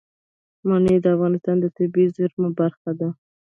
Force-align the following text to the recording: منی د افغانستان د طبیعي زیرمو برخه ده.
منی 0.67 0.95
د 1.03 1.05
افغانستان 1.15 1.55
د 1.59 1.65
طبیعي 1.77 2.07
زیرمو 2.15 2.49
برخه 2.59 2.91
ده. 2.99 3.09